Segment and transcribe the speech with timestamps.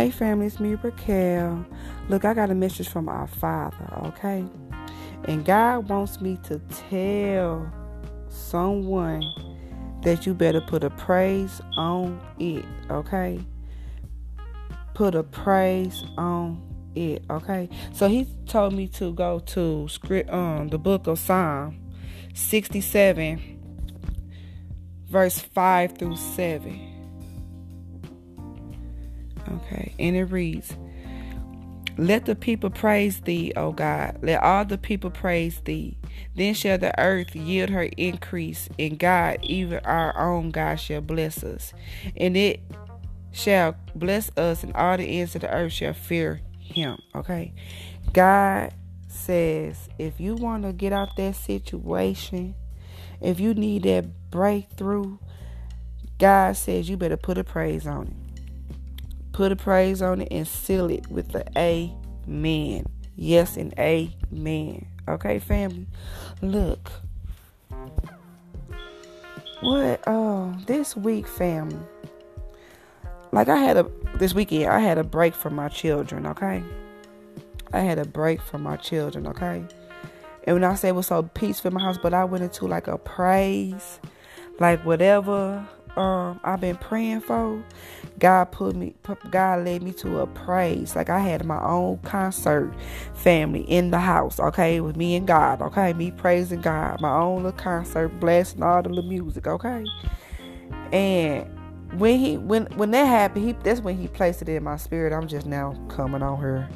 [0.00, 1.66] Hey family, it's me Raquel.
[2.08, 4.46] Look, I got a message from our Father, okay?
[5.24, 6.58] And God wants me to
[6.88, 7.70] tell
[8.30, 9.22] someone
[10.00, 13.40] that you better put a praise on it, okay?
[14.94, 16.62] Put a praise on
[16.94, 17.68] it, okay?
[17.92, 21.78] So he told me to go to script um the book of Psalm
[22.32, 23.58] 67
[25.10, 26.89] verse 5 through 7.
[29.50, 30.76] Okay, and it reads
[31.96, 34.18] Let the people praise thee, O God.
[34.22, 35.96] Let all the people praise thee.
[36.36, 41.42] Then shall the earth yield her increase, and God, even our own God, shall bless
[41.42, 41.72] us.
[42.16, 42.60] And it
[43.32, 47.00] shall bless us, and all the ends of the earth shall fear him.
[47.14, 47.52] Okay?
[48.12, 48.72] God
[49.08, 52.54] says, if you want to get out that situation,
[53.20, 55.18] if you need that breakthrough,
[56.18, 58.29] God says you better put a praise on it.
[59.32, 62.86] Put a praise on it and seal it with the amen.
[63.16, 64.86] Yes, and amen.
[65.08, 65.86] Okay, family.
[66.42, 66.90] Look.
[69.60, 71.78] What uh this week, family.
[73.32, 76.62] Like I had a this weekend, I had a break from my children, okay?
[77.72, 79.64] I had a break from my children, okay?
[80.44, 82.66] And when I say it was so peaceful in my house, but I went into
[82.66, 84.00] like a praise,
[84.58, 87.62] like whatever um I've been praying for,
[88.18, 88.94] God put me
[89.30, 90.94] God led me to a praise.
[90.96, 92.74] Like I had my own concert
[93.14, 97.42] family in the house, okay, with me and God, okay, me praising God, my own
[97.42, 99.84] little concert, blasting all the little music, okay.
[100.92, 101.48] And
[101.98, 105.12] when he when when that happened, he that's when he placed it in my spirit.
[105.12, 106.68] I'm just now coming on her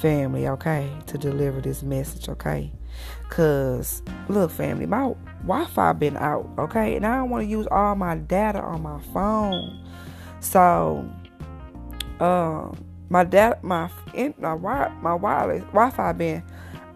[0.00, 2.72] family, okay, to deliver this message, okay.
[3.30, 7.94] Cause look, family, my Wi-Fi been out, okay, and I don't want to use all
[7.94, 9.84] my data on my phone.
[10.40, 11.08] So,
[12.20, 16.42] um, my data, my in, my my wireless Wi-Fi been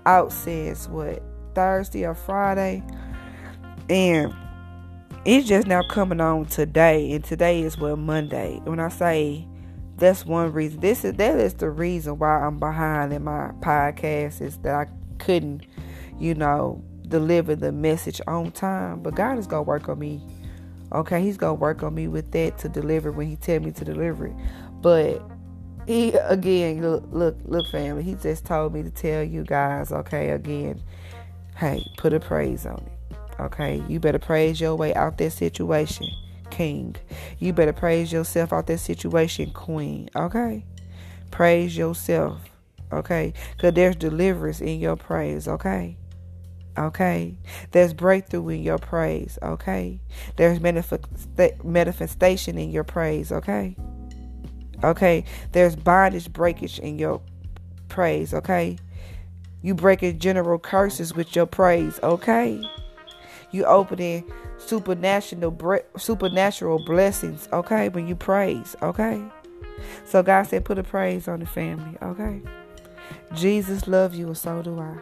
[0.07, 1.23] out since what
[1.55, 2.83] Thursday or Friday,
[3.89, 4.35] and
[5.25, 8.61] it's just now coming on today, and today is what Monday.
[8.65, 9.47] When I say
[9.97, 14.41] that's one reason, this is that is the reason why I'm behind in my podcast
[14.41, 14.87] is that I
[15.19, 15.67] couldn't
[16.19, 19.01] you know, deliver the message on time.
[19.01, 20.23] But God is gonna work on me.
[20.93, 23.85] Okay, He's gonna work on me with that to deliver when He tell me to
[23.85, 24.35] deliver it.
[24.81, 25.23] But
[25.87, 28.03] He again, look, look, look, family.
[28.03, 29.93] He just told me to tell you guys.
[29.93, 30.83] Okay, again,
[31.57, 33.17] hey, put a praise on it.
[33.41, 36.07] Okay, you better praise your way out that situation,
[36.51, 36.97] King.
[37.39, 40.09] You better praise yourself out that situation, Queen.
[40.15, 40.65] Okay,
[41.31, 42.41] praise yourself.
[42.93, 45.49] Okay, because there's deliverance in your praise.
[45.49, 45.97] Okay.
[46.77, 47.37] Okay.
[47.71, 49.39] There's breakthrough in your praise.
[49.43, 50.01] Okay.
[50.37, 53.31] There's manifestation in your praise.
[53.31, 53.77] Okay.
[54.83, 55.25] Okay.
[55.53, 57.21] There's bondage breakage in your
[57.89, 58.35] praise.
[58.35, 58.79] Okay.
[59.63, 62.01] You breaking general curses with your praise.
[62.03, 62.63] Okay.
[63.51, 67.49] You opening supernatural supernatural blessings.
[67.53, 67.89] Okay.
[67.89, 68.75] When you praise.
[68.83, 69.23] Okay.
[70.07, 71.97] So God said, put a praise on the family.
[72.03, 72.41] Okay.
[73.35, 74.97] Jesus loves you, and so do I.